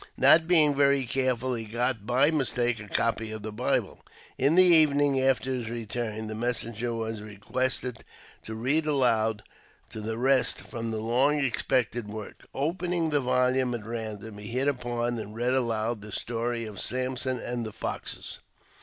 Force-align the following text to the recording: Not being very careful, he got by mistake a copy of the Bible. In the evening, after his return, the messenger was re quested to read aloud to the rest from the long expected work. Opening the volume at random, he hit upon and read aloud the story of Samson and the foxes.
Not 0.17 0.47
being 0.47 0.73
very 0.73 1.05
careful, 1.05 1.53
he 1.53 1.63
got 1.65 2.07
by 2.07 2.31
mistake 2.31 2.79
a 2.79 2.87
copy 2.87 3.31
of 3.31 3.43
the 3.43 3.51
Bible. 3.51 4.03
In 4.35 4.55
the 4.55 4.63
evening, 4.63 5.21
after 5.21 5.51
his 5.53 5.69
return, 5.69 6.25
the 6.25 6.33
messenger 6.33 6.91
was 6.95 7.21
re 7.21 7.37
quested 7.37 8.03
to 8.45 8.55
read 8.55 8.87
aloud 8.87 9.43
to 9.91 10.01
the 10.01 10.17
rest 10.17 10.61
from 10.61 10.89
the 10.89 10.97
long 10.97 11.37
expected 11.37 12.07
work. 12.07 12.47
Opening 12.55 13.11
the 13.11 13.19
volume 13.19 13.75
at 13.75 13.85
random, 13.85 14.39
he 14.39 14.47
hit 14.47 14.67
upon 14.67 15.19
and 15.19 15.35
read 15.35 15.53
aloud 15.53 16.01
the 16.01 16.11
story 16.11 16.65
of 16.65 16.81
Samson 16.81 17.37
and 17.37 17.63
the 17.63 17.71
foxes. 17.71 18.39